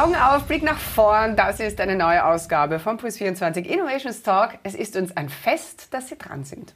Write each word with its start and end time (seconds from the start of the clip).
Augen 0.00 0.16
auf, 0.16 0.44
Blick 0.44 0.62
nach 0.62 0.78
vorn. 0.78 1.36
Das 1.36 1.60
ist 1.60 1.78
eine 1.78 1.94
neue 1.94 2.24
Ausgabe 2.24 2.78
von 2.78 2.96
Puls 2.96 3.18
24 3.18 3.68
Innovations 3.68 4.22
Talk. 4.22 4.52
Es 4.62 4.74
ist 4.74 4.96
uns 4.96 5.14
ein 5.14 5.28
Fest, 5.28 5.92
dass 5.92 6.08
Sie 6.08 6.16
dran 6.16 6.44
sind. 6.44 6.74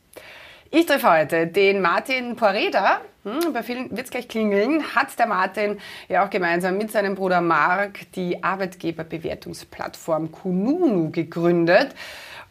Ich 0.71 0.85
treffe 0.85 1.11
heute 1.11 1.47
den 1.47 1.81
Martin 1.81 2.37
Poreda. 2.37 3.01
Hm, 3.23 3.55
bei 3.55 3.63
vielen 3.63 3.91
wird 3.97 4.05
es 4.05 4.11
gleich 4.11 4.29
klingeln. 4.29 4.95
Hat 4.95 5.19
der 5.19 5.27
Martin 5.27 5.79
ja 6.11 6.27
auch 6.27 6.29
gemeinsam 6.29 6.77
mit 6.77 6.93
seinem 6.93 7.15
Bruder 7.15 7.41
Marc 7.41 8.13
die 8.13 8.45
Arbeitgeberbewertungsplattform 8.45 10.31
Kununu 10.31 11.11
gegründet 11.11 11.95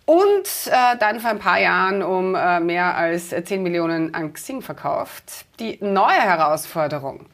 und 0.05 0.47
äh, 0.65 0.97
dann 0.97 1.19
vor 1.19 1.29
ein 1.29 1.39
paar 1.39 1.59
Jahren 1.59 2.01
um 2.01 2.33
äh, 2.33 2.59
mehr 2.59 2.97
als 2.97 3.29
10 3.29 3.61
Millionen 3.61 4.15
an 4.15 4.33
Xing 4.33 4.63
verkauft. 4.63 5.45
Die 5.59 5.77
neue 5.81 6.19
Herausforderung 6.19 7.27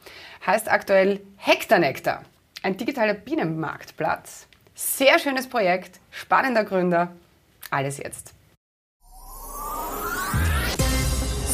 heißt 0.46 0.70
aktuell 0.70 1.20
Hekternektar, 1.36 2.22
ein 2.62 2.76
digitaler 2.76 3.14
Bienenmarktplatz. 3.14 4.46
Sehr 4.74 5.18
schönes 5.18 5.46
Projekt, 5.46 6.00
spannender 6.10 6.64
Gründer. 6.64 7.12
Alles 7.70 7.98
jetzt. 7.98 8.34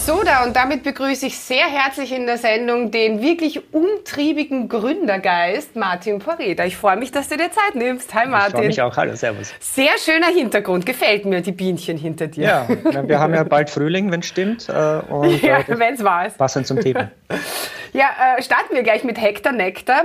So, 0.06 0.22
da 0.22 0.44
und 0.44 0.54
damit 0.54 0.84
begrüße 0.84 1.26
ich 1.26 1.36
sehr 1.36 1.66
herzlich 1.66 2.12
in 2.12 2.26
der 2.26 2.38
Sendung 2.38 2.92
den 2.92 3.20
wirklich 3.20 3.74
umtriebigen 3.74 4.68
Gründergeist 4.68 5.74
Martin 5.74 6.20
Poreda. 6.20 6.64
Ich 6.64 6.76
freue 6.76 6.96
mich, 6.96 7.10
dass 7.10 7.28
du 7.28 7.36
dir 7.36 7.50
Zeit 7.50 7.74
nimmst. 7.74 8.14
Hi 8.14 8.28
Martin. 8.28 8.46
Ich 8.46 8.54
freue 8.54 8.66
mich 8.68 8.82
auch. 8.82 8.96
Hallo, 8.96 9.16
servus. 9.16 9.52
Sehr 9.58 9.98
schöner 9.98 10.28
Hintergrund. 10.28 10.86
Gefällt 10.86 11.24
mir, 11.24 11.40
die 11.40 11.50
Bienchen 11.50 11.98
hinter 11.98 12.28
dir. 12.28 12.44
Ja, 12.44 13.08
wir 13.08 13.18
haben 13.18 13.34
ja 13.34 13.42
bald 13.42 13.68
Frühling, 13.68 14.12
wenn 14.12 14.20
es 14.20 14.26
stimmt. 14.26 14.68
Äh, 14.68 14.72
und, 14.72 15.42
ja, 15.42 15.58
äh, 15.58 15.64
wenn 15.76 15.94
es 15.94 16.00
ist. 16.00 16.38
Passend 16.38 16.68
zum 16.68 16.78
Thema. 16.78 17.10
ja, 17.92 18.36
äh, 18.38 18.42
starten 18.42 18.76
wir 18.76 18.84
gleich 18.84 19.02
mit 19.02 19.20
Hektar 19.20 19.52
Nektar. 19.52 20.04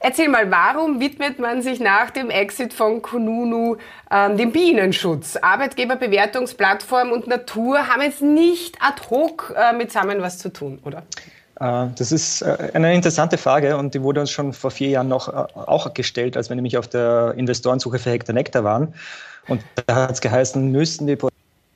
Erzähl 0.00 0.28
mal, 0.28 0.50
warum 0.50 1.00
widmet 1.00 1.38
man 1.38 1.62
sich 1.62 1.80
nach 1.80 2.10
dem 2.10 2.30
Exit 2.30 2.72
von 2.72 3.02
Kununu 3.02 3.76
ähm, 4.10 4.36
dem 4.36 4.52
Bienenschutz? 4.52 5.36
Arbeitgeberbewertungsplattform 5.36 7.10
und 7.10 7.26
Natur 7.26 7.88
haben 7.88 8.02
jetzt 8.02 8.22
nicht 8.22 8.76
ad 8.80 9.02
hoc 9.10 9.54
äh, 9.56 9.72
mitsammen 9.72 10.22
was 10.22 10.38
zu 10.38 10.52
tun, 10.52 10.78
oder? 10.84 11.02
Äh, 11.60 11.88
das 11.96 12.12
ist 12.12 12.42
äh, 12.42 12.70
eine 12.74 12.94
interessante 12.94 13.38
Frage 13.38 13.76
und 13.76 13.94
die 13.94 14.02
wurde 14.02 14.20
uns 14.20 14.30
schon 14.30 14.52
vor 14.52 14.70
vier 14.70 14.90
Jahren 14.90 15.08
noch 15.08 15.28
äh, 15.28 15.46
auch 15.54 15.92
gestellt, 15.94 16.36
als 16.36 16.48
wir 16.48 16.56
nämlich 16.56 16.78
auf 16.78 16.88
der 16.88 17.34
Investorensuche 17.36 17.98
für 17.98 18.10
Hektar 18.10 18.34
Nektar 18.34 18.64
waren. 18.64 18.94
Und 19.48 19.62
da 19.86 19.94
hat 19.94 20.12
es 20.12 20.20
geheißen, 20.20 20.70
müssten 20.70 21.06
die 21.06 21.16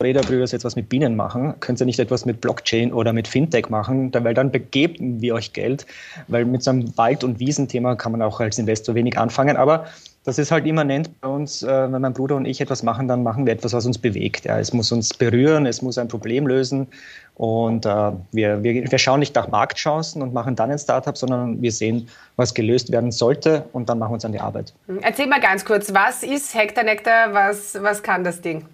Räderbrüder 0.02 0.44
jetzt 0.44 0.64
was 0.64 0.76
mit 0.76 0.88
Bienen 0.88 1.16
machen, 1.16 1.54
könnt 1.60 1.80
ihr 1.80 1.86
nicht 1.86 1.98
etwas 1.98 2.24
mit 2.24 2.40
Blockchain 2.40 2.92
oder 2.92 3.12
mit 3.12 3.28
Fintech 3.28 3.68
machen, 3.68 4.12
weil 4.12 4.34
dann 4.34 4.50
begeben 4.50 5.20
wir 5.20 5.34
euch 5.34 5.52
Geld, 5.52 5.86
weil 6.28 6.44
mit 6.44 6.62
so 6.62 6.70
einem 6.70 6.96
Wald- 6.96 7.24
und 7.24 7.40
Wiesenthema 7.40 7.94
kann 7.94 8.12
man 8.12 8.22
auch 8.22 8.40
als 8.40 8.58
Investor 8.58 8.94
wenig 8.94 9.18
anfangen, 9.18 9.56
aber 9.56 9.86
das 10.24 10.38
ist 10.38 10.52
halt 10.52 10.66
immanent 10.66 11.20
bei 11.20 11.28
uns, 11.28 11.62
äh, 11.62 11.92
wenn 11.92 12.00
mein 12.00 12.12
Bruder 12.12 12.36
und 12.36 12.44
ich 12.44 12.60
etwas 12.60 12.82
machen, 12.82 13.08
dann 13.08 13.22
machen 13.24 13.44
wir 13.44 13.52
etwas, 13.52 13.72
was 13.72 13.86
uns 13.86 13.98
bewegt. 13.98 14.44
Ja, 14.44 14.58
es 14.58 14.72
muss 14.72 14.92
uns 14.92 15.12
berühren, 15.14 15.66
es 15.66 15.82
muss 15.82 15.98
ein 15.98 16.06
Problem 16.06 16.46
lösen 16.46 16.86
und 17.34 17.84
äh, 17.86 18.12
wir, 18.30 18.62
wir, 18.62 18.90
wir 18.90 18.98
schauen 18.98 19.18
nicht 19.18 19.34
nach 19.34 19.48
Marktchancen 19.48 20.22
und 20.22 20.32
machen 20.32 20.54
dann 20.54 20.70
ein 20.70 20.78
Startup, 20.78 21.16
sondern 21.16 21.60
wir 21.60 21.72
sehen, 21.72 22.08
was 22.36 22.54
gelöst 22.54 22.92
werden 22.92 23.10
sollte 23.10 23.64
und 23.72 23.88
dann 23.88 23.98
machen 23.98 24.12
wir 24.12 24.14
uns 24.14 24.24
an 24.24 24.32
die 24.32 24.40
Arbeit. 24.40 24.72
Erzähl 25.00 25.26
mal 25.26 25.40
ganz 25.40 25.64
kurz, 25.64 25.92
was 25.92 26.22
ist 26.22 26.54
Hektar 26.54 26.84
Nektar, 26.84 27.34
was, 27.34 27.76
was 27.82 28.02
kann 28.02 28.22
das 28.22 28.40
Ding? 28.40 28.64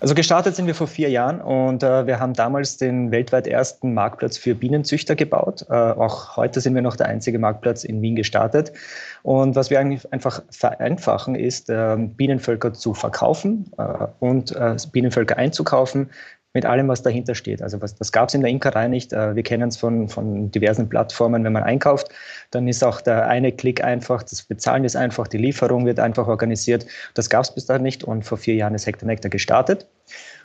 Also 0.00 0.14
gestartet 0.14 0.56
sind 0.56 0.66
wir 0.66 0.74
vor 0.74 0.88
vier 0.88 1.10
Jahren 1.10 1.40
und 1.40 1.82
äh, 1.82 2.06
wir 2.06 2.18
haben 2.18 2.34
damals 2.34 2.76
den 2.76 3.12
weltweit 3.12 3.46
ersten 3.46 3.94
Marktplatz 3.94 4.36
für 4.36 4.54
Bienenzüchter 4.54 5.14
gebaut. 5.14 5.64
Äh, 5.70 5.74
auch 5.74 6.36
heute 6.36 6.60
sind 6.60 6.74
wir 6.74 6.82
noch 6.82 6.96
der 6.96 7.06
einzige 7.06 7.38
Marktplatz 7.38 7.84
in 7.84 8.02
Wien 8.02 8.16
gestartet. 8.16 8.72
Und 9.22 9.54
was 9.54 9.70
wir 9.70 9.78
eigentlich 9.78 10.12
einfach 10.12 10.42
vereinfachen, 10.50 11.36
ist, 11.36 11.70
äh, 11.70 11.96
Bienenvölker 11.98 12.72
zu 12.72 12.94
verkaufen 12.94 13.70
äh, 13.78 14.06
und 14.18 14.54
äh, 14.56 14.76
Bienenvölker 14.90 15.36
einzukaufen, 15.36 16.10
mit 16.54 16.66
allem, 16.66 16.88
was 16.88 17.02
dahinter 17.02 17.34
steht. 17.34 17.62
Also 17.62 17.80
was, 17.80 17.94
das 17.94 18.12
gab 18.12 18.28
es 18.28 18.34
in 18.34 18.42
der 18.42 18.50
Imkerei 18.50 18.88
nicht. 18.88 19.12
Äh, 19.12 19.34
wir 19.34 19.42
kennen 19.42 19.68
es 19.68 19.76
von, 19.76 20.08
von 20.08 20.50
diversen 20.50 20.88
Plattformen. 20.88 21.44
Wenn 21.44 21.52
man 21.52 21.62
einkauft, 21.62 22.08
dann 22.50 22.68
ist 22.68 22.84
auch 22.84 23.00
der 23.00 23.26
eine 23.26 23.52
Klick 23.52 23.82
einfach, 23.82 24.22
das 24.22 24.42
Bezahlen 24.42 24.84
ist 24.84 24.96
einfach, 24.96 25.28
die 25.28 25.38
Lieferung 25.38 25.86
wird 25.86 25.98
einfach 25.98 26.28
organisiert. 26.28 26.86
Das 27.14 27.30
gab 27.30 27.44
es 27.44 27.54
bis 27.54 27.66
dahin 27.66 27.82
nicht 27.82 28.04
und 28.04 28.24
vor 28.24 28.38
vier 28.38 28.54
Jahren 28.54 28.74
ist 28.74 28.86
Hector 28.86 29.06
Nectar 29.06 29.30
gestartet. 29.30 29.86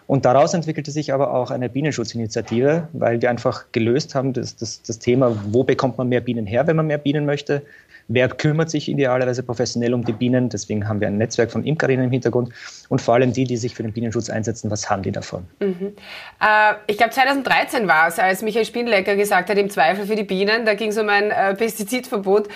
Und 0.07 0.23
daraus 0.23 0.53
entwickelte 0.53 0.89
sich 0.91 1.13
aber 1.13 1.33
auch 1.33 1.51
eine 1.51 1.67
Bienenschutzinitiative, 1.67 2.87
weil 2.93 3.21
wir 3.21 3.29
einfach 3.29 3.65
gelöst 3.73 4.15
haben, 4.15 4.31
das, 4.31 4.55
das, 4.55 4.81
das 4.81 4.99
Thema, 4.99 5.37
wo 5.51 5.65
bekommt 5.65 5.97
man 5.97 6.07
mehr 6.07 6.21
Bienen 6.21 6.45
her, 6.45 6.65
wenn 6.65 6.77
man 6.77 6.87
mehr 6.87 6.97
Bienen 6.97 7.25
möchte, 7.25 7.63
Wer 8.09 8.29
kümmert 8.29 8.69
sich 8.69 8.87
idealerweise 8.87 9.43
professionell 9.43 9.93
um 9.93 10.05
die 10.05 10.13
Bienen? 10.13 10.47
Deswegen 10.49 10.87
haben 10.87 11.01
wir 11.01 11.07
ein 11.07 11.17
Netzwerk 11.17 11.51
von 11.51 11.65
Imkerinnen 11.65 12.05
im 12.05 12.11
Hintergrund. 12.11 12.53
Und 12.87 13.01
vor 13.01 13.15
allem 13.15 13.33
die, 13.33 13.43
die 13.43 13.57
sich 13.57 13.75
für 13.75 13.83
den 13.83 13.91
Bienenschutz 13.91 14.29
einsetzen, 14.29 14.71
was 14.71 14.89
haben 14.89 15.03
die 15.03 15.11
davon? 15.11 15.45
Mhm. 15.59 15.93
Äh, 16.41 16.75
ich 16.87 16.97
glaube, 16.97 17.11
2013 17.11 17.87
war 17.87 18.07
es, 18.07 18.17
als 18.17 18.41
Michael 18.41 18.65
Spinlecker 18.65 19.15
gesagt 19.15 19.49
hat, 19.49 19.57
im 19.57 19.69
Zweifel 19.69 20.05
für 20.05 20.15
die 20.15 20.23
Bienen, 20.23 20.65
da 20.65 20.73
ging 20.73 20.89
es 20.89 20.97
um 20.97 21.09
ein 21.09 21.31
äh, 21.31 21.53
Pestizidverbot. 21.55 22.47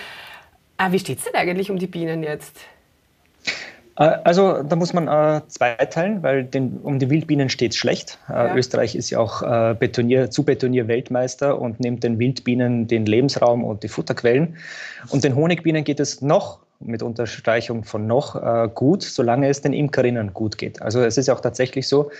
Äh, 0.78 0.90
wie 0.92 0.98
steht 0.98 1.18
es 1.18 1.24
denn 1.24 1.34
eigentlich 1.34 1.70
um 1.70 1.78
die 1.78 1.86
Bienen 1.86 2.22
jetzt? 2.22 2.56
Äh, 3.96 4.18
also 4.24 4.62
da 4.62 4.76
muss 4.76 4.92
man 4.92 5.08
äh, 5.08 5.42
zweiteilen, 5.48 6.22
weil 6.22 6.44
den, 6.44 6.78
um 6.78 6.98
die 6.98 7.10
Wildbienen 7.10 7.48
steht 7.48 7.72
es 7.72 7.76
schlecht. 7.76 8.18
Äh, 8.28 8.32
ja. 8.32 8.56
Österreich 8.56 8.94
ist 8.94 9.10
ja 9.10 9.18
auch 9.18 9.42
äh, 9.42 9.74
Betonier, 9.78 10.30
zu 10.30 10.44
Betonier-Weltmeister 10.44 11.60
und 11.60 11.80
nimmt 11.80 12.04
den 12.04 12.18
Wildbienen 12.18 12.86
den 12.86 13.06
Lebensraum 13.06 13.64
und 13.64 13.82
die 13.82 13.88
Futterquellen. 13.88 14.56
Und 15.10 15.24
den 15.24 15.34
Honigbienen 15.34 15.84
geht 15.84 16.00
es 16.00 16.22
noch 16.22 16.60
mit 16.80 17.02
Unterstreichung 17.02 17.84
von 17.84 18.06
noch 18.06 18.34
äh, 18.34 18.68
gut, 18.74 19.02
solange 19.02 19.48
es 19.48 19.60
den 19.60 19.72
Imkerinnen 19.72 20.32
gut 20.32 20.58
geht. 20.58 20.82
Also 20.82 21.00
es 21.00 21.16
ist 21.16 21.28
ja 21.28 21.34
auch 21.34 21.40
tatsächlich 21.40 21.86
so, 21.86 22.10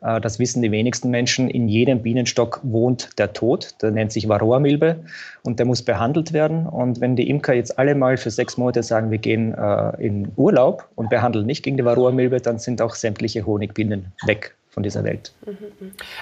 das 0.00 0.38
wissen 0.38 0.62
die 0.62 0.70
wenigsten 0.70 1.10
Menschen. 1.10 1.50
In 1.50 1.68
jedem 1.68 2.02
Bienenstock 2.02 2.60
wohnt 2.62 3.18
der 3.18 3.32
Tod. 3.32 3.74
Der 3.82 3.90
nennt 3.90 4.12
sich 4.12 4.28
Varroa-Milbe 4.28 5.04
und 5.42 5.58
der 5.58 5.66
muss 5.66 5.82
behandelt 5.82 6.32
werden. 6.32 6.66
Und 6.66 7.00
wenn 7.00 7.16
die 7.16 7.28
Imker 7.28 7.54
jetzt 7.54 7.78
alle 7.78 7.94
mal 7.94 8.16
für 8.16 8.30
sechs 8.30 8.56
Monate 8.56 8.82
sagen, 8.82 9.10
wir 9.10 9.18
gehen 9.18 9.54
äh, 9.54 9.90
in 10.04 10.32
Urlaub 10.36 10.88
und 10.94 11.10
behandeln 11.10 11.46
nicht 11.46 11.62
gegen 11.62 11.76
die 11.76 11.84
Varroa-Milbe, 11.84 12.40
dann 12.40 12.58
sind 12.58 12.80
auch 12.80 12.94
sämtliche 12.94 13.44
Honigbienen 13.44 14.12
weg 14.26 14.54
von 14.70 14.82
dieser 14.84 15.02
Welt. 15.04 15.32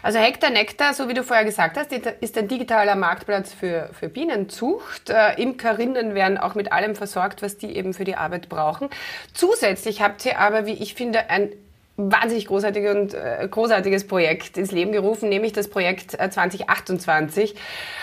Also 0.02 0.18
Hektar 0.18 0.50
Nektar, 0.50 0.94
so 0.94 1.08
wie 1.08 1.14
du 1.14 1.22
vorher 1.22 1.44
gesagt 1.44 1.76
hast, 1.76 1.92
ist 1.92 2.38
ein 2.38 2.48
digitaler 2.48 2.96
Marktplatz 2.96 3.52
für, 3.52 3.90
für 3.92 4.08
Bienenzucht. 4.08 5.10
Äh, 5.10 5.40
Imkerinnen 5.40 6.14
werden 6.14 6.38
auch 6.38 6.54
mit 6.54 6.72
allem 6.72 6.94
versorgt, 6.94 7.42
was 7.42 7.58
die 7.58 7.76
eben 7.76 7.92
für 7.92 8.04
die 8.04 8.16
Arbeit 8.16 8.48
brauchen. 8.48 8.88
Zusätzlich 9.34 10.00
habt 10.00 10.24
ihr 10.24 10.38
aber, 10.38 10.66
wie 10.66 10.72
ich 10.72 10.94
finde, 10.94 11.28
ein 11.28 11.50
wahnsinnig 11.98 12.46
großartiges 12.46 12.94
und 12.94 13.14
äh, 13.14 13.46
großartiges 13.50 14.06
Projekt 14.06 14.56
ins 14.56 14.72
Leben 14.72 14.92
gerufen, 14.92 15.28
nämlich 15.28 15.52
das 15.52 15.68
Projekt 15.68 16.18
äh, 16.18 16.30
2028. 16.30 17.54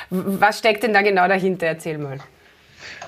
Was 0.10 0.60
steckt 0.60 0.84
denn 0.84 0.94
da 0.94 1.02
genau 1.02 1.28
dahinter? 1.28 1.66
Erzähl 1.66 1.98
mal. 1.98 2.20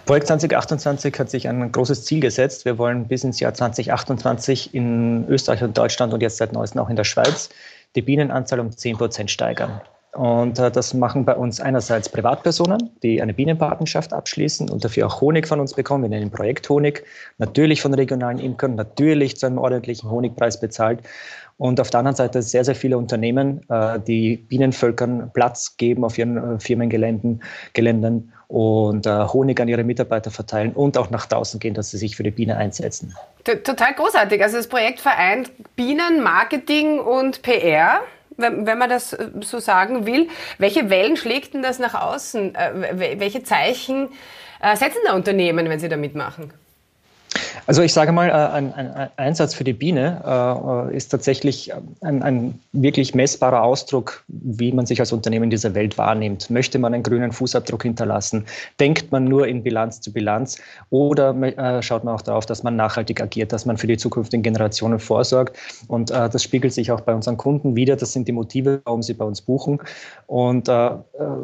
Projekt 0.06 0.28
2028 0.28 1.20
hat 1.20 1.30
sich 1.30 1.48
ein 1.50 1.72
großes 1.72 2.06
Ziel 2.06 2.22
gesetzt. 2.22 2.64
Wir 2.64 2.78
wollen 2.78 3.08
bis 3.08 3.26
ins 3.26 3.42
Jahr 3.42 3.54
2028 3.54 4.74
in 4.74 5.28
Österreich 5.28 5.62
und 5.62 5.78
Deutschland 5.78 6.14
und 6.14 6.22
jetzt 6.22 6.38
seit 6.38 6.54
neuestem 6.54 6.82
auch 6.82 6.90
in 6.90 6.96
der 6.96 7.04
Schweiz 7.04 7.50
die 7.96 8.02
Bienenanzahl 8.02 8.62
um 8.62 8.72
10 8.72 8.98
Prozent 8.98 9.30
steigern. 9.30 9.82
Und 10.18 10.58
äh, 10.58 10.72
das 10.72 10.96
machen 10.96 11.26
bei 11.26 11.36
uns 11.36 11.62
einerseits 11.62 12.10
Privatpersonen, 12.10 12.90
die 13.04 13.22
eine 13.22 13.36
Bienenpartnerschaft 13.36 14.14
abschließen 14.14 14.68
und 14.68 14.84
dafür 14.84 15.06
auch 15.06 15.22
Honig 15.22 15.48
von 15.48 15.60
uns 15.60 15.76
bekommen. 15.76 16.02
Wir 16.06 16.10
nennen 16.10 16.32
Projekt 16.32 16.68
Honig. 16.70 17.04
Natürlich 17.38 17.84
von 17.84 17.94
regionalen 17.94 18.40
Imkern, 18.40 18.74
natürlich 18.74 19.38
zu 19.38 19.46
einem 19.46 19.60
ordentlichen 19.60 20.10
Honigpreis 20.10 20.60
bezahlt. 20.60 21.02
Und 21.58 21.80
auf 21.80 21.92
der 21.92 22.00
anderen 22.00 22.16
Seite 22.16 22.42
sehr, 22.42 22.66
sehr 22.66 22.74
viele 22.74 22.98
Unternehmen, 22.98 23.62
äh, 23.70 24.00
die 24.00 24.38
Bienenvölkern 24.38 25.30
Platz 25.36 25.78
geben 25.78 26.04
auf 26.04 26.18
ihren 26.18 26.56
äh, 26.56 26.60
Firmengeländen 26.60 27.44
Geländen 27.74 28.34
und 28.48 29.06
äh, 29.06 29.28
Honig 29.28 29.60
an 29.60 29.68
ihre 29.68 29.84
Mitarbeiter 29.84 30.32
verteilen 30.32 30.74
und 30.74 30.98
auch 30.98 31.12
nach 31.12 31.28
draußen 31.28 31.60
gehen, 31.60 31.76
dass 31.76 31.92
sie 31.92 31.98
sich 31.98 32.16
für 32.16 32.24
die 32.24 32.32
Biene 32.32 32.58
einsetzen. 32.58 33.16
Total 33.44 33.94
großartig. 33.94 34.42
Also 34.42 34.58
das 34.58 34.68
Projekt 34.68 35.00
vereint 35.00 35.52
Bienen, 35.76 36.24
Marketing 36.24 37.00
und 37.00 37.44
PR 37.44 38.02
wenn, 38.38 38.66
wenn 38.66 38.78
man 38.78 38.90
das 38.90 39.14
äh, 39.14 39.30
so 39.42 39.60
sagen 39.60 40.06
will. 40.06 40.30
Welche 40.58 40.90
Wellen 40.90 41.18
schlägt 41.18 41.54
denn 41.54 41.62
das 41.62 41.80
nach 41.80 41.96
außen? 41.96 42.56
Äh, 42.56 43.20
welche 43.20 43.44
Zeichen 43.44 44.10
äh, 44.62 44.76
setzen 44.76 45.00
da 45.06 45.14
Unternehmen, 45.14 45.70
wenn 45.70 45.80
sie 45.80 45.90
da 45.90 45.98
mitmachen? 45.98 46.54
Also 47.68 47.82
ich 47.82 47.92
sage 47.92 48.14
mal, 48.14 48.30
äh, 48.30 48.32
ein, 48.32 48.74
ein 48.74 49.10
Einsatz 49.18 49.54
für 49.54 49.66
die 49.66 49.74
Biene 49.74 50.22
äh, 50.26 50.96
ist 50.96 51.10
tatsächlich 51.10 51.74
ein, 52.02 52.24
ein, 52.24 52.60
wirklich 52.72 53.14
messbarer 53.14 53.62
Ausdruck, 53.62 54.24
wie 54.30 54.72
man 54.72 54.86
sich 54.86 55.02
als 55.02 55.12
Unternehmen 55.12 55.46
in 55.46 55.50
dieser 55.50 55.76
Welt 55.76 55.98
wahrnimmt. 55.98 56.50
Möchte 56.50 56.80
man 56.80 56.94
einen 56.94 57.04
grünen 57.04 57.34
Fußabdruck 57.34 57.84
hinterlassen? 57.84 58.46
Denkt 58.80 59.12
man 59.12 59.26
nur 59.26 59.48
in 59.48 59.64
Bilanz 59.64 60.00
zu 60.00 60.14
Bilanz? 60.14 60.60
Oder 60.90 61.36
äh, 61.42 61.82
schaut 61.82 62.06
man 62.06 62.16
auch 62.16 62.22
darauf, 62.22 62.46
dass 62.46 62.64
man 62.64 62.78
nachhaltig 62.78 63.22
agiert, 63.22 63.52
dass 63.52 63.66
man 63.66 63.78
für 63.78 63.88
die 63.88 63.98
zukünftigen 63.98 64.44
Generationen 64.44 65.00
vorsorgt? 65.00 65.58
Und 65.88 66.10
äh, 66.10 66.30
das 66.30 66.44
spiegelt 66.44 66.74
sich 66.74 66.92
auch 66.92 67.02
bei 67.02 67.14
unseren 67.14 67.36
Kunden 67.36 67.76
wieder. 67.76 67.98
Das 67.98 68.14
sind 68.14 68.30
die 68.30 68.32
Motive, 68.32 68.82
warum 68.86 69.04
sie 69.04 69.14
bei 69.14 69.26
uns 69.26 69.42
buchen 69.42 69.80
und, 70.28 70.70
äh, 70.70 70.92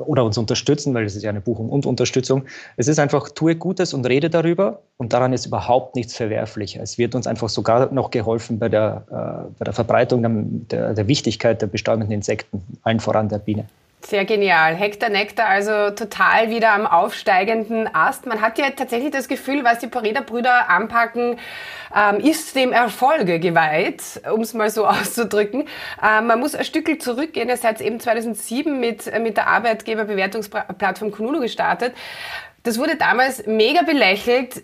oder 0.06 0.24
uns 0.24 0.38
unterstützen, 0.38 0.94
weil 0.94 1.04
es 1.04 1.18
ist 1.18 1.24
ja 1.24 1.32
eine 1.32 1.42
Buchung 1.42 1.70
und 1.70 1.86
Unterstützung. 1.86 2.44
Es 2.78 2.88
ist 2.88 3.00
einfach, 3.00 3.30
tue 3.30 3.58
Gutes 3.58 3.94
und 3.94 4.06
rede 4.06 4.30
darüber. 4.30 4.80
Und 5.04 5.12
daran 5.12 5.34
ist 5.34 5.46
überhaupt 5.46 5.98
nichts 5.98 6.16
verwerflich. 6.16 6.78
Es 6.78 6.98
wird 6.98 7.14
uns 7.14 7.28
einfach 7.28 7.50
sogar 7.50 7.92
noch 7.92 8.10
geholfen 8.10 8.58
bei 8.58 8.70
der, 8.70 9.04
äh, 9.12 9.54
bei 9.60 9.66
der 9.66 9.74
Verbreitung 9.74 10.22
der, 10.70 10.94
der 10.94 11.08
Wichtigkeit 11.10 11.62
der 11.62 11.68
bestäubenden 11.68 12.10
Insekten, 12.14 12.64
allen 12.84 13.02
voran 13.02 13.28
der 13.28 13.40
Biene. 13.40 13.66
Sehr 14.00 14.24
genial. 14.24 14.76
Hektar 14.76 15.10
Nektar 15.10 15.50
also 15.50 15.92
total 15.92 16.50
wieder 16.50 16.72
am 16.72 16.88
aufsteigenden 16.88 17.94
Ast. 17.94 18.26
Man 18.26 18.40
hat 18.40 18.58
ja 18.58 18.70
tatsächlich 18.70 19.12
das 19.12 19.28
Gefühl, 19.28 19.66
was 19.66 19.80
die 19.80 19.88
Pareda-Brüder 19.88 20.70
anpacken, 20.70 21.38
ähm, 21.94 22.22
ist 22.22 22.56
dem 22.56 22.72
Erfolge 22.72 23.42
geweiht, 23.42 24.22
um 24.34 24.40
es 24.40 24.54
mal 24.54 24.70
so 24.70 24.88
auszudrücken. 24.88 25.66
Ähm, 26.02 26.28
man 26.28 26.40
muss 26.40 26.56
ein 26.56 26.64
Stückel 26.64 26.98
zurückgehen. 26.98 27.50
Ihr 27.50 27.58
seid 27.58 27.82
eben 27.82 28.00
2007 28.00 28.80
mit, 28.80 29.12
mit 29.20 29.36
der 29.36 29.48
Arbeitgeberbewertungsplattform 29.48 31.12
Kununu 31.12 31.42
gestartet. 31.42 31.94
Das 32.64 32.80
wurde 32.80 32.96
damals 32.96 33.46
mega 33.46 33.82
belächelt. 33.82 34.64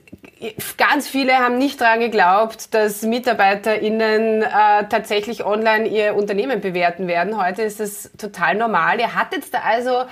Ganz 0.77 1.07
viele 1.07 1.37
haben 1.37 1.57
nicht 1.57 1.81
daran 1.81 1.99
geglaubt, 1.99 2.73
dass 2.73 3.01
MitarbeiterInnen 3.01 4.41
äh, 4.41 4.47
tatsächlich 4.87 5.45
online 5.45 5.87
ihr 5.87 6.15
Unternehmen 6.15 6.61
bewerten 6.61 7.07
werden. 7.07 7.41
Heute 7.41 7.61
ist 7.61 7.81
es 7.81 8.09
total 8.17 8.55
normal. 8.55 8.99
Ihr 8.99 9.15
hattet 9.15 9.53
da 9.53 9.59
also 9.59 10.05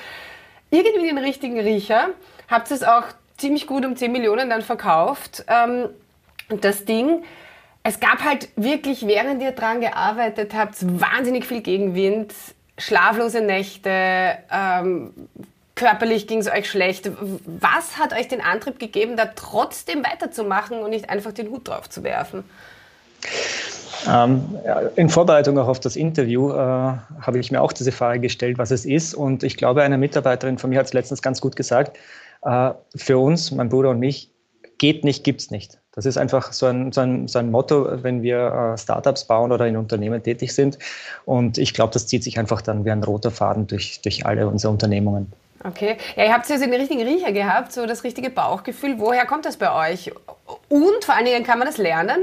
irgendwie 0.69 1.07
den 1.07 1.17
richtigen 1.17 1.59
Riecher, 1.59 2.09
habt 2.49 2.71
es 2.71 2.83
auch 2.83 3.03
ziemlich 3.37 3.67
gut 3.67 3.85
um 3.85 3.95
10 3.95 4.11
Millionen 4.11 4.49
dann 4.49 4.63
verkauft. 4.63 5.45
Ähm, 5.47 5.89
das 6.49 6.83
Ding, 6.83 7.23
es 7.83 8.01
gab 8.01 8.21
halt 8.21 8.49
wirklich, 8.57 9.07
während 9.07 9.41
ihr 9.41 9.51
dran 9.51 9.79
gearbeitet 9.79 10.53
habt, 10.53 10.75
wahnsinnig 10.81 11.45
viel 11.45 11.61
Gegenwind, 11.61 12.33
schlaflose 12.77 13.39
Nächte, 13.39 14.39
ähm, 14.51 15.13
körperlich 15.77 16.27
ging 16.27 16.39
es 16.39 16.51
euch 16.51 16.69
schlecht. 16.69 17.09
Was 17.45 17.97
hat 17.97 18.11
euch 18.11 18.27
den 18.27 18.41
Antrieb 18.41 18.79
gegeben, 18.79 19.15
da 19.15 19.27
trotzdem 19.33 20.03
weiterzumachen 20.03 20.79
und 20.79 20.89
nicht 20.89 21.09
einfach 21.09 21.31
den 21.31 21.49
Hut 21.49 21.69
drauf 21.69 21.89
zu 21.89 22.03
werfen? 22.03 22.43
Ähm, 24.07 24.43
in 24.95 25.09
Vorbereitung 25.09 25.57
auch 25.57 25.67
auf 25.67 25.79
das 25.79 25.95
Interview 25.95 26.51
äh, 26.51 26.55
habe 26.55 27.39
ich 27.39 27.51
mir 27.51 27.61
auch 27.61 27.71
diese 27.71 27.91
Frage 27.91 28.19
gestellt, 28.19 28.57
was 28.57 28.71
es 28.71 28.85
ist. 28.85 29.13
Und 29.13 29.43
ich 29.43 29.57
glaube, 29.57 29.83
eine 29.83 29.97
Mitarbeiterin 29.97 30.57
von 30.57 30.69
mir 30.69 30.79
hat 30.79 30.87
es 30.87 30.93
letztens 30.93 31.21
ganz 31.21 31.41
gut 31.41 31.55
gesagt. 31.55 31.97
Äh, 32.43 32.71
für 32.95 33.17
uns, 33.17 33.51
mein 33.51 33.69
Bruder 33.69 33.91
und 33.91 33.99
mich, 33.99 34.31
geht 34.77 35.03
nicht, 35.03 35.23
gibt 35.23 35.41
es 35.41 35.51
nicht. 35.51 35.79
Das 35.93 36.05
ist 36.05 36.17
einfach 36.17 36.53
so 36.53 36.67
ein, 36.67 36.91
so 36.91 37.01
ein, 37.01 37.27
so 37.27 37.39
ein 37.39 37.49
Motto, 37.49 38.03
wenn 38.03 38.21
wir 38.21 38.73
äh, 38.73 38.77
Startups 38.77 39.25
bauen 39.25 39.51
oder 39.51 39.65
in 39.65 39.77
Unternehmen 39.77 40.21
tätig 40.21 40.53
sind. 40.53 40.77
Und 41.25 41.57
ich 41.57 41.73
glaube, 41.73 41.93
das 41.93 42.05
zieht 42.05 42.23
sich 42.23 42.37
einfach 42.37 42.61
dann 42.61 42.85
wie 42.85 42.91
ein 42.91 43.03
roter 43.03 43.31
Faden 43.31 43.65
durch, 43.65 44.01
durch 44.01 44.25
alle 44.25 44.47
unsere 44.47 44.71
Unternehmungen. 44.71 45.33
Okay. 45.63 45.97
Ja, 46.15 46.25
ihr 46.25 46.33
habt 46.33 46.49
ja 46.49 46.57
so 46.57 46.65
den 46.65 46.73
richtigen 46.73 47.01
Riecher 47.01 47.31
gehabt, 47.31 47.71
so 47.71 47.85
das 47.85 48.03
richtige 48.03 48.29
Bauchgefühl. 48.29 48.95
Woher 48.97 49.25
kommt 49.25 49.45
das 49.45 49.57
bei 49.57 49.91
euch? 49.91 50.11
Und 50.69 51.03
vor 51.03 51.15
allen 51.15 51.25
Dingen, 51.25 51.43
kann 51.43 51.59
man 51.59 51.67
das 51.67 51.77
lernen? 51.77 52.19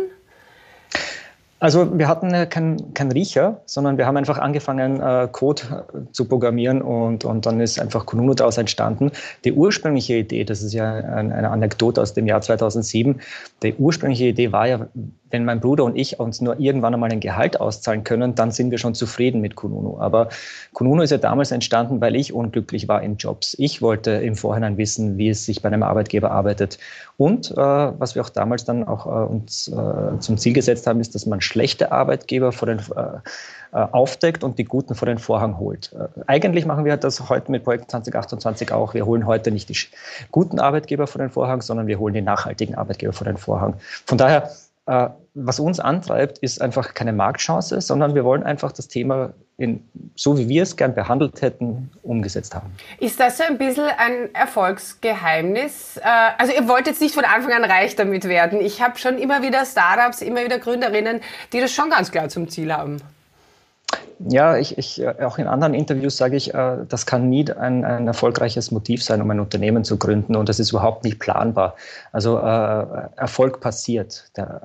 Also 1.65 1.99
wir 1.99 2.09
hatten 2.09 2.31
keinen 2.51 2.93
kein 2.93 3.11
Riecher, 3.11 3.63
sondern 3.65 3.97
wir 3.97 4.07
haben 4.07 4.19
einfach 4.19 4.37
angefangen, 4.37 5.01
äh, 5.01 5.29
Code 5.33 5.63
äh, 5.95 6.13
zu 6.13 6.27
programmieren 6.27 6.83
und, 6.83 7.25
und 7.25 7.47
dann 7.47 7.59
ist 7.59 7.81
einfach 7.81 8.05
Kununu 8.05 8.35
daraus 8.35 8.59
entstanden. 8.59 9.13
Die 9.45 9.53
ursprüngliche 9.55 10.17
Idee, 10.17 10.45
das 10.45 10.63
ist 10.63 10.75
ja 10.75 10.93
eine 10.93 11.49
Anekdote 11.49 12.03
aus 12.03 12.13
dem 12.13 12.27
Jahr 12.27 12.43
2007, 12.43 13.19
die 13.63 13.73
ursprüngliche 13.79 14.27
Idee 14.27 14.53
war 14.53 14.69
ja, 14.69 14.89
wenn 15.35 15.45
mein 15.45 15.59
Bruder 15.59 15.83
und 15.83 15.97
ich 15.97 16.21
uns 16.21 16.41
nur 16.41 16.61
irgendwann 16.61 16.95
einmal 16.95 17.11
ein 17.11 17.19
Gehalt 17.19 17.61
auszahlen 17.61 18.05
können, 18.05 18.37
dann 18.37 18.53
sind 18.53 18.71
wir 18.71 18.79
schon 18.79 18.95
zufrieden 18.95 19.41
mit 19.41 19.57
Kununu. 19.57 19.99
Aber 19.99 20.29
Kununu 20.73 21.03
ist 21.03 21.11
ja 21.11 21.19
damals 21.19 21.51
entstanden, 21.51 22.01
weil 22.01 22.15
ich 22.15 22.33
unglücklich 22.33 22.87
war 22.87 23.03
in 23.03 23.17
Jobs. 23.17 23.57
Ich 23.59 23.83
wollte 23.83 24.13
im 24.13 24.37
Vorhinein 24.37 24.77
wissen, 24.79 25.19
wie 25.19 25.31
es 25.31 25.45
sich 25.45 25.61
bei 25.61 25.67
einem 25.67 25.83
Arbeitgeber 25.83 26.31
arbeitet. 26.31 26.79
Und 27.17 27.51
äh, 27.51 27.57
was 27.57 28.15
wir 28.15 28.23
auch 28.23 28.29
damals 28.29 28.65
dann 28.65 28.87
auch 28.87 29.07
äh, 29.07 29.33
uns 29.33 29.67
äh, 29.67 30.19
zum 30.21 30.39
Ziel 30.39 30.53
gesetzt 30.53 30.87
haben, 30.87 31.01
ist, 31.01 31.17
dass 31.17 31.27
man 31.27 31.41
schlechte 31.41 31.91
Arbeitgeber 31.91 32.53
vor 32.53 32.67
den, 32.67 32.79
äh, 32.79 33.19
äh, 33.75 33.89
aufdeckt 33.91 34.45
und 34.45 34.57
die 34.61 34.65
guten 34.65 34.95
vor 34.95 35.07
den 35.07 35.19
Vorhang 35.19 35.59
holt. 35.59 35.93
Äh, 35.95 36.07
eigentlich 36.29 36.65
machen 36.65 36.85
wir 36.85 36.97
das 36.97 37.29
heute 37.29 37.51
mit 37.51 37.65
Projekt 37.65 37.91
2028 37.91 38.71
auch. 38.71 38.95
Wir 38.95 39.05
holen 39.05 39.27
heute 39.27 39.51
nicht 39.51 39.69
die 39.69 39.77
guten 40.31 40.61
Arbeitgeber 40.61 41.09
vor 41.09 41.19
den 41.19 41.31
Vorhang, 41.31 41.61
sondern 41.61 41.89
wir 41.89 41.99
holen 41.99 42.15
die 42.15 42.23
nachhaltigen 42.23 42.77
Arbeitgeber 42.77 43.13
vor 43.13 43.25
den 43.25 43.37
Vorhang. 43.37 43.75
Von 44.07 44.17
daher 44.17 44.53
was 45.35 45.59
uns 45.59 45.81
antreibt, 45.81 46.39
ist 46.39 46.63
einfach 46.63 46.95
keine 46.95 47.13
Marktchance, 47.13 47.81
sondern 47.81 48.15
wir 48.15 48.25
wollen 48.25 48.45
einfach 48.45 48.71
das 48.71 48.87
Thema 48.87 49.35
in, 49.57 49.85
so 50.15 50.39
wie 50.39 50.49
wir 50.49 50.63
es 50.63 50.77
gern 50.77 50.95
behandelt 50.95 51.43
hätten, 51.43 51.91
umgesetzt 52.03 52.55
haben. 52.55 52.73
Ist 53.01 53.19
das 53.19 53.39
so 53.39 53.45
ein 53.45 53.59
bisschen 53.59 53.87
ein 53.99 54.33
Erfolgsgeheimnis? 54.35 55.97
Äh, 55.97 56.03
also 56.39 56.53
ihr 56.53 56.69
wollt 56.69 56.87
jetzt 56.87 57.01
nicht 57.01 57.15
von 57.15 57.25
Anfang 57.25 57.53
an 57.53 57.65
reich 57.65 57.97
damit 57.97 58.25
werden. 58.25 58.61
Ich 58.61 58.81
habe 58.81 58.97
schon 58.99 59.19
immer 59.19 59.43
wieder 59.43 59.65
Startups, 59.65 60.23
immer 60.23 60.45
wieder 60.45 60.59
Gründerinnen, 60.59 61.21
die 61.53 61.61
das 61.61 61.73
schon 61.73 61.91
ganz 61.91 62.13
klar 62.13 62.29
zum 62.29 62.49
Ziel 62.49 62.73
haben. 62.73 63.01
Ja, 64.21 64.57
ich, 64.57 64.79
ich, 64.79 65.03
äh, 65.03 65.15
auch 65.25 65.39
in 65.39 65.49
anderen 65.49 65.75
Interviews 65.75 66.17
sage 66.17 66.37
ich, 66.37 66.53
das 66.53 67.07
kann 67.07 67.29
nie 67.29 67.51
ein, 67.51 67.85
ein, 67.85 68.07
erfolgreiches 68.07 68.71
Motiv 68.71 69.03
sein, 69.03 69.21
um 69.21 69.31
ein 69.31 69.41
Unternehmen 69.41 69.83
zu 69.85 69.99
gründen 69.99 70.37
und 70.37 70.49
das 70.49 70.61
ist 70.61 70.71
überhaupt 70.71 71.03
nicht 71.03 71.19
planbar. 71.19 71.75
Also 72.13 72.39
äh, 72.39 72.87
Erfolg 73.17 73.61
passiert. 73.61 74.31
Der 74.37 74.63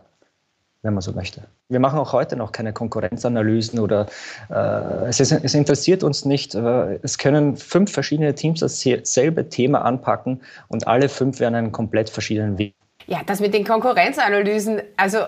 wenn 0.81 0.93
man 0.93 1.01
so 1.01 1.11
möchte. 1.11 1.43
Wir 1.67 1.79
machen 1.79 1.99
auch 1.99 2.13
heute 2.13 2.35
noch 2.35 2.51
keine 2.51 2.71
Konkurrenzanalysen 2.71 3.79
oder 3.79 4.07
äh, 4.49 5.07
es, 5.07 5.19
ist, 5.19 5.31
es, 5.31 5.53
interessiert 5.53 6.03
uns 6.03 6.25
nicht. 6.25 6.55
Es 6.55 7.17
können 7.17 7.57
fünf 7.57 7.91
verschiedene 7.91 8.33
Teams 8.33 8.61
dasselbe 8.61 9.49
Thema 9.49 9.83
anpacken 9.83 10.41
und 10.69 10.87
alle 10.87 11.09
fünf 11.09 11.39
werden 11.39 11.55
einen 11.55 11.71
komplett 11.71 12.09
verschiedenen 12.09 12.57
Weg. 12.57 12.73
Ja, 13.07 13.21
das 13.25 13.39
mit 13.39 13.53
den 13.53 13.65
Konkurrenzanalysen, 13.65 14.81
also 14.95 15.19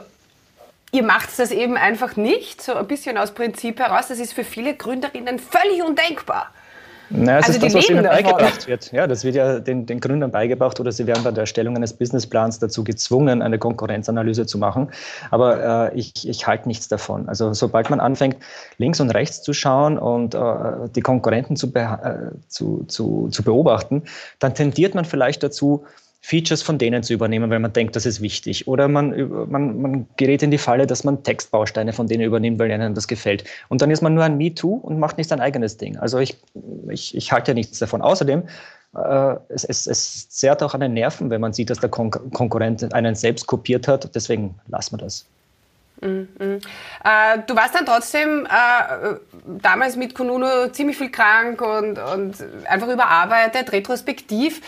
ihr 0.92 1.03
macht 1.03 1.38
das 1.38 1.51
eben 1.51 1.77
einfach 1.77 2.15
nicht, 2.15 2.62
so 2.62 2.75
ein 2.75 2.88
bisschen 2.88 3.18
aus 3.18 3.31
Prinzip 3.31 3.80
heraus. 3.80 4.07
Das 4.07 4.19
ist 4.19 4.33
für 4.33 4.44
viele 4.44 4.75
Gründerinnen 4.75 5.39
völlig 5.39 5.83
undenkbar. 5.83 6.51
Naja, 7.13 7.40
es 7.40 7.48
also 7.48 7.58
ist 7.58 7.63
das, 7.63 7.74
was 7.74 7.90
ihnen 7.90 8.04
beigebracht 8.04 8.68
wird. 8.68 8.92
Ja, 8.92 9.06
das 9.06 9.24
wird 9.24 9.36
ja 9.36 9.60
den, 9.60 9.86
den, 9.86 10.00
Gründern 10.00 10.31
beigebracht 10.31 10.80
oder 10.80 10.92
sie 10.92 11.08
werden 11.08 11.24
bei 11.24 11.31
der 11.31 11.42
Erstellung 11.42 11.75
eines 11.75 11.94
Businessplans 11.94 12.60
dazu 12.60 12.84
gezwungen, 12.84 13.42
eine 13.42 13.60
Konkurrenzanalyse 13.60 14.46
zu 14.46 14.58
machen. 14.58 14.90
Aber 15.30 15.92
äh, 15.92 16.00
ich, 16.00 16.28
ich 16.28 16.48
halte 16.48 16.68
nichts 16.68 16.88
davon. 16.88 17.28
Also 17.28 17.54
sobald 17.54 17.90
man 17.90 18.00
anfängt, 18.00 18.38
links 18.78 19.00
und 19.00 19.10
rechts 19.10 19.42
zu 19.42 19.54
schauen 19.54 19.98
und 19.98 20.36
äh, 20.36 20.40
die 20.96 21.02
Konkurrenten 21.02 21.56
zu, 21.56 21.74
äh, 21.74 21.98
zu, 22.48 22.86
zu, 22.88 23.28
zu 23.30 23.44
beobachten, 23.44 24.04
dann 24.40 24.56
tendiert 24.56 24.95
man 24.95 25.06
vielleicht 25.06 25.44
dazu, 25.44 25.85
Features 26.21 26.61
von 26.61 26.78
denen 26.78 27.01
zu 27.01 27.13
übernehmen, 27.13 27.49
weil 27.49 27.59
man 27.59 27.73
denkt, 27.73 27.95
das 27.95 28.06
ist 28.06 28.21
wichtig. 28.21 28.68
Oder 28.68 28.87
man, 28.87 29.49
man, 29.49 29.81
man 29.81 30.07
gerät 30.18 30.44
in 30.44 30.51
die 30.51 30.59
Falle, 30.59 30.85
dass 30.85 31.04
man 31.04 31.23
Textbausteine 31.23 31.94
von 31.94 32.07
denen 32.07 32.23
übernimmt, 32.23 32.59
weil 32.59 32.69
ihnen 32.69 32.94
das 32.94 33.07
gefällt. 33.07 33.44
Und 33.69 33.81
dann 33.81 33.90
ist 33.90 34.01
man 34.01 34.13
nur 34.13 34.23
ein 34.23 34.37
MeToo 34.37 34.75
und 34.75 34.99
macht 34.99 35.18
nicht 35.18 35.30
sein 35.30 35.42
eigenes 35.42 35.78
Ding. 35.78 35.97
Also 35.97 36.19
ich, 36.19 36.37
ich, 36.90 37.16
ich 37.18 37.31
halte 37.31 37.51
ja 37.51 37.56
nichts 37.56 37.80
davon. 37.80 38.04
Außerdem, 38.04 38.44
äh, 38.95 39.35
es, 39.49 39.63
es, 39.63 39.87
es 39.87 40.30
zerrt 40.30 40.61
auch 40.61 40.75
an 40.75 40.81
den 40.81 40.94
Nerven, 40.94 41.31
wenn 41.31 41.42
man 41.42 41.54
sieht, 41.54 41.71
dass 41.71 41.80
der 41.80 41.90
Kon 41.90 42.11
Konkurrent 42.11 42.94
einen 42.94 43.16
selbst 43.16 43.47
kopiert 43.47 43.87
hat. 43.87 44.13
Deswegen 44.13 44.56
lassen 44.68 44.94
wir 44.94 45.04
das. 45.04 45.25
Mm 46.01 46.28
-hmm. 46.37 46.56
äh, 47.04 47.40
du 47.47 47.56
warst 47.56 47.73
dann 47.73 47.85
trotzdem 47.85 48.45
äh, 48.45 49.16
damals 49.61 49.95
mit 49.95 50.13
Kununu 50.13 50.68
ziemlich 50.71 50.97
viel 50.97 51.11
krank 51.11 51.61
und, 51.61 51.97
und 51.97 52.35
einfach 52.66 52.87
überarbeitet, 52.87 53.71
retrospektiv. 53.71 54.61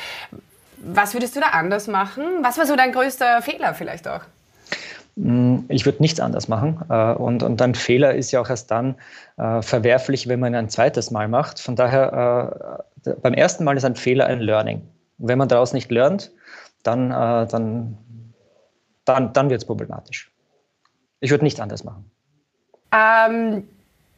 Was 0.86 1.14
würdest 1.14 1.36
du 1.36 1.40
da 1.40 1.48
anders 1.48 1.88
machen? 1.88 2.24
Was 2.42 2.58
war 2.58 2.66
so 2.66 2.76
dein 2.76 2.92
größter 2.92 3.42
Fehler 3.42 3.74
vielleicht 3.74 4.08
auch? 4.08 4.22
Mm, 5.16 5.60
ich 5.70 5.86
würde 5.86 6.02
nichts 6.02 6.20
anders 6.20 6.48
machen. 6.48 6.84
Äh, 6.90 7.14
und, 7.14 7.44
und 7.44 7.62
ein 7.62 7.76
Fehler 7.76 8.16
ist 8.16 8.32
ja 8.32 8.42
auch 8.42 8.50
erst 8.50 8.70
dann 8.72 8.96
äh, 9.38 9.62
verwerflich, 9.62 10.28
wenn 10.28 10.40
man 10.40 10.54
ihn 10.54 10.58
ein 10.58 10.70
zweites 10.70 11.12
Mal 11.12 11.28
macht. 11.28 11.60
Von 11.60 11.76
daher, 11.76 12.86
äh, 13.06 13.14
beim 13.22 13.34
ersten 13.34 13.64
Mal 13.64 13.78
ist 13.78 13.86
ein 13.86 13.96
Fehler 13.96 14.26
ein 14.28 14.40
Learning. 14.40 14.82
Wenn 15.18 15.38
man 15.38 15.48
daraus 15.48 15.74
nicht 15.74 15.90
lernt, 15.92 16.32
dann, 16.84 17.12
dann, 17.12 17.98
dann, 19.06 19.32
dann 19.32 19.50
wird 19.50 19.62
es 19.62 19.66
problematisch. 19.66 20.32
Ich 21.22 21.32
würde 21.32 21.46
nichts 21.46 21.62
anders 21.62 21.86
machen. 21.86 22.12
Ähm, 22.92 23.70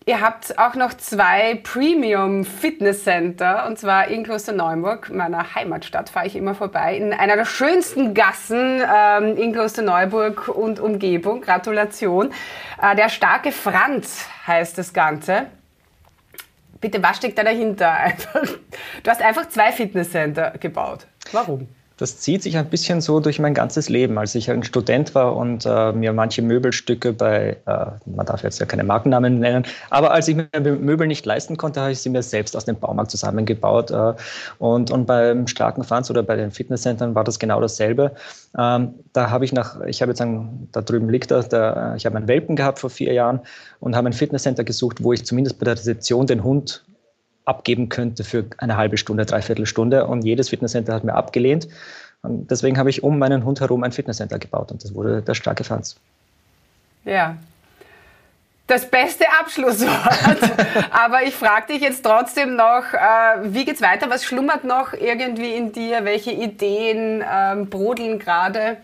Ihr 0.07 0.21
habt 0.21 0.59
auch 0.59 0.75
noch 0.75 0.93
zwei 0.93 1.55
Premium 1.63 2.45
Fitness 2.45 3.05
Center 3.05 3.65
und 3.65 3.79
zwar 3.79 4.07
in 4.07 4.23
Klosterneuburg, 4.23 5.09
meiner 5.09 5.55
Heimatstadt, 5.55 6.09
fahre 6.09 6.27
ich 6.27 6.35
immer 6.35 6.53
vorbei, 6.53 6.95
in 6.95 7.11
einer 7.11 7.35
der 7.35 7.45
schönsten 7.45 8.13
Gassen 8.13 8.83
ähm, 8.87 9.35
in 9.35 9.51
Klosterneuburg 9.51 10.47
und 10.49 10.79
Umgebung. 10.79 11.41
Gratulation. 11.41 12.31
Äh, 12.79 12.95
der 12.95 13.09
starke 13.09 13.51
Franz 13.51 14.27
heißt 14.45 14.77
das 14.77 14.93
Ganze. 14.93 15.47
Bitte, 16.79 17.01
was 17.01 17.17
steckt 17.17 17.39
da 17.39 17.43
dahinter? 17.43 17.97
Du 19.01 19.09
hast 19.09 19.23
einfach 19.23 19.49
zwei 19.49 19.71
Fitnesscenter 19.71 20.51
gebaut. 20.59 21.07
Warum? 21.31 21.67
Das 21.97 22.17
zieht 22.19 22.43
sich 22.43 22.57
ein 22.57 22.69
bisschen 22.69 22.99
so 22.99 23.21
durch 23.21 23.39
mein 23.39 23.53
ganzes 23.53 23.87
Leben. 23.87 24.17
Als 24.17 24.35
ich 24.35 24.51
ein 24.51 24.63
Student 24.63 25.15
war 25.15 25.35
und 25.35 25.65
äh, 25.65 25.93
mir 25.93 26.11
manche 26.11 26.41
Möbelstücke 26.41 27.13
bei, 27.13 27.57
äh, 27.65 27.85
man 28.05 28.25
darf 28.25 28.43
jetzt 28.43 28.59
ja 28.59 28.65
keine 28.65 28.83
Markennamen 28.83 29.39
nennen, 29.39 29.65
aber 29.89 30.11
als 30.11 30.27
ich 30.27 30.35
mir 30.35 30.47
Möbel 30.53 31.07
nicht 31.07 31.25
leisten 31.25 31.55
konnte, 31.55 31.79
habe 31.79 31.91
ich 31.91 31.99
sie 31.99 32.09
mir 32.09 32.21
selbst 32.21 32.57
aus 32.57 32.65
dem 32.65 32.77
Baumarkt 32.77 33.11
zusammengebaut. 33.11 33.91
Äh, 33.91 34.13
und, 34.59 34.91
und 34.91 35.05
beim 35.05 35.47
starken 35.47 35.83
Fans 35.83 36.09
oder 36.09 36.23
bei 36.23 36.35
den 36.35 36.51
Fitnesscentern 36.51 37.15
war 37.15 37.23
das 37.23 37.39
genau 37.39 37.61
dasselbe. 37.61 38.11
Ähm, 38.57 38.95
da 39.13 39.29
habe 39.29 39.45
ich 39.45 39.53
nach, 39.53 39.79
ich 39.81 40.01
habe 40.01 40.11
jetzt 40.11 40.21
einen, 40.21 40.67
da 40.73 40.81
drüben 40.81 41.09
liegt 41.09 41.31
er, 41.31 41.43
der, 41.43 41.93
ich 41.95 42.05
habe 42.05 42.17
einen 42.17 42.27
Welpen 42.27 42.57
gehabt 42.57 42.79
vor 42.79 42.89
vier 42.89 43.13
Jahren 43.13 43.39
und 43.79 43.95
habe 43.95 44.09
ein 44.09 44.13
Fitnesscenter 44.13 44.65
gesucht, 44.65 45.01
wo 45.01 45.13
ich 45.13 45.25
zumindest 45.25 45.59
bei 45.59 45.65
der 45.65 45.75
Rezeption 45.75 46.27
den 46.27 46.43
Hund 46.43 46.83
abgeben 47.45 47.89
könnte 47.89 48.23
für 48.23 48.45
eine 48.57 48.77
halbe 48.77 48.97
Stunde, 48.97 49.25
dreiviertel 49.25 49.65
Stunde. 49.65 50.05
Und 50.07 50.25
jedes 50.25 50.49
Fitnesscenter 50.49 50.93
hat 50.93 51.03
mir 51.03 51.13
abgelehnt. 51.13 51.67
Und 52.21 52.49
deswegen 52.49 52.77
habe 52.77 52.89
ich 52.89 53.03
um 53.03 53.19
meinen 53.19 53.45
Hund 53.45 53.61
herum 53.61 53.83
ein 53.83 53.91
Fitnesscenter 53.91 54.39
gebaut 54.39 54.71
und 54.71 54.83
das 54.83 54.93
wurde 54.95 55.21
der 55.21 55.35
starke 55.35 55.63
Franz. 55.63 55.95
Ja. 57.03 57.37
Das 58.67 58.89
beste 58.89 59.25
Abschlusswort. 59.39 60.39
Aber 60.91 61.21
ich 61.21 61.35
frage 61.35 61.73
dich 61.73 61.81
jetzt 61.83 62.03
trotzdem 62.03 62.55
noch, 62.55 62.83
äh, 62.93 63.53
wie 63.53 63.63
geht's 63.63 63.81
weiter? 63.81 64.09
Was 64.09 64.25
schlummert 64.25 64.63
noch 64.63 64.93
irgendwie 64.93 65.53
in 65.53 65.71
dir? 65.71 66.03
Welche 66.03 66.31
Ideen 66.31 67.23
ähm, 67.31 67.69
brodeln 67.69 68.17
gerade? 68.17 68.77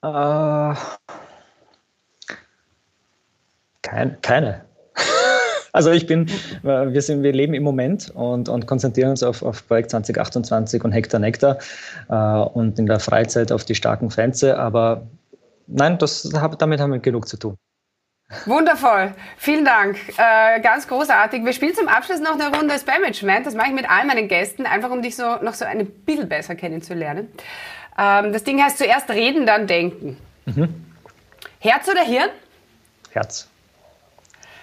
Äh, 0.00 0.74
kein, 3.82 4.20
keine. 4.22 4.64
Also 5.72 5.90
ich 5.90 6.06
bin, 6.06 6.28
äh, 6.62 6.92
wir, 6.92 7.02
sind, 7.02 7.22
wir 7.22 7.32
leben 7.32 7.54
im 7.54 7.62
Moment 7.62 8.10
und, 8.10 8.48
und 8.48 8.66
konzentrieren 8.66 9.10
uns 9.10 9.22
auf, 9.22 9.42
auf 9.42 9.66
Projekt 9.66 9.90
2028 9.90 10.84
und 10.84 10.92
Hektar 10.92 11.20
Nektar 11.20 11.58
äh, 12.08 12.14
und 12.14 12.78
in 12.78 12.86
der 12.86 13.00
Freizeit 13.00 13.52
auf 13.52 13.64
die 13.64 13.74
starken 13.74 14.10
Fenster. 14.10 14.58
Aber 14.58 15.06
nein, 15.66 15.98
das, 15.98 16.28
damit 16.58 16.80
haben 16.80 16.92
wir 16.92 16.98
genug 16.98 17.28
zu 17.28 17.36
tun. 17.36 17.56
Wundervoll, 18.44 19.14
vielen 19.38 19.64
Dank. 19.64 19.96
Äh, 20.18 20.60
ganz 20.60 20.86
großartig. 20.86 21.44
Wir 21.46 21.54
spielen 21.54 21.74
zum 21.74 21.88
Abschluss 21.88 22.20
noch 22.20 22.34
eine 22.34 22.54
Runde 22.54 22.78
Spam-Management. 22.78 23.46
Das 23.46 23.54
mache 23.54 23.68
ich 23.68 23.74
mit 23.74 23.88
all 23.90 24.04
meinen 24.04 24.28
Gästen, 24.28 24.66
einfach 24.66 24.90
um 24.90 25.00
dich 25.00 25.16
so 25.16 25.36
noch 25.36 25.54
so 25.54 25.64
ein 25.64 25.86
bisschen 25.86 26.28
besser 26.28 26.54
kennenzulernen. 26.54 27.28
Ähm, 27.98 28.32
das 28.34 28.44
Ding 28.44 28.62
heißt 28.62 28.76
zuerst 28.76 29.08
reden, 29.08 29.46
dann 29.46 29.66
denken. 29.66 30.18
Mhm. 30.44 30.84
Herz 31.58 31.88
oder 31.88 32.02
Hirn? 32.02 32.28
Herz. 33.12 33.48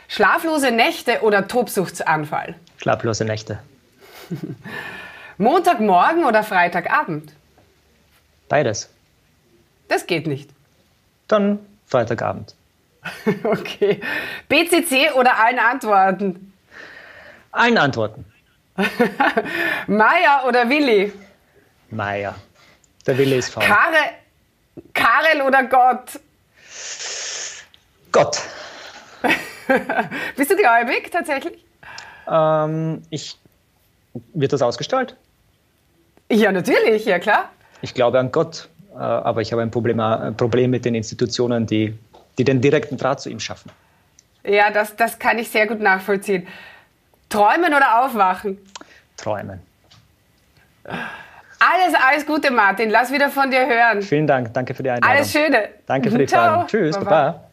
Schlaflose 0.08 0.72
Nächte 0.72 1.22
oder 1.22 1.48
Tobsuchtsanfall? 1.48 2.56
Schlaflose 2.78 3.26
Nächte. 3.26 3.60
Montagmorgen 5.38 6.26
oder 6.26 6.44
Freitagabend? 6.44 7.34
Beides. 8.48 8.90
Das 9.88 10.06
geht 10.08 10.28
nicht. 10.28 10.50
Dann 11.28 11.60
Freitagabend. 11.86 12.56
okay. 13.44 14.02
BCC 14.48 15.12
oder 15.14 15.38
allen 15.38 15.60
Antworten? 15.60 16.54
Allen 17.52 17.78
Antworten. 17.78 18.26
Meier 19.88 20.44
oder 20.48 20.70
Willi? 20.70 21.14
Meier. 21.90 22.36
Der 23.08 23.18
Willi 23.18 23.38
ist 23.38 23.50
faul. 23.54 23.64
Kare, 23.64 24.12
Karel 24.94 25.42
oder 25.42 25.64
Gott? 25.64 26.20
Gott. 28.12 28.42
Bist 30.36 30.52
du 30.52 30.56
gläubig 30.56 31.12
tatsächlich? 31.12 31.64
Ähm, 32.30 33.02
ich, 33.10 33.38
wird 34.34 34.54
das 34.54 34.62
ausgestrahlt? 34.62 35.16
Ja, 36.32 36.52
natürlich, 36.52 37.06
ja 37.06 37.20
klar. 37.20 37.50
Ich 37.82 37.94
glaube 37.94 38.20
an 38.20 38.32
Gott, 38.32 38.70
äh, 38.94 38.98
aber 38.98 39.42
ich 39.42 39.52
habe 39.52 39.62
ein 39.62 39.72
Problem, 39.72 40.00
ein 40.00 40.30
äh, 40.30 40.32
Problem 40.32 40.72
mit 40.72 40.86
den 40.86 40.96
Institutionen, 40.96 41.66
die, 41.66 41.98
die 42.38 42.44
den 42.44 42.62
direkten 42.62 42.98
Draht 42.98 43.22
zu 43.22 43.30
ihm 43.30 43.40
schaffen. 43.40 43.72
Ja, 44.44 44.72
das, 44.72 44.96
das 44.96 45.20
kann 45.20 45.38
ich 45.40 45.50
sehr 45.50 45.68
gut 45.68 45.80
nachvollziehen. 45.80 46.48
Träumen 47.30 47.74
oder 47.74 48.04
aufwachen? 48.04 48.58
Träumen. 49.18 49.62
Alles, 50.84 51.96
alles 52.08 52.26
Gute, 52.26 52.52
Martin. 52.52 52.90
Lass 52.90 53.12
wieder 53.12 53.30
von 53.30 53.50
dir 53.50 53.66
hören. 53.66 54.02
Vielen 54.02 54.28
Dank. 54.28 54.54
Danke 54.54 54.74
für 54.74 54.84
die 54.84 54.90
Einladung. 54.92 55.18
Alles 55.18 55.32
Schöne. 55.32 55.70
Danke 55.88 56.12
für 56.12 56.18
die 56.18 56.26
Ciao. 56.28 56.60
Fragen. 56.60 56.68
Tschüss. 56.68 56.96
Baba. 56.96 57.10
Baba. 57.10 57.45